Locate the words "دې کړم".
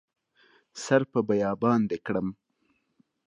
1.89-2.27